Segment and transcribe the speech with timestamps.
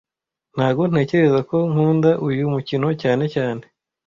[0.55, 3.63] Ntago ntekereza ko nkunda uyu mukino cyane cyane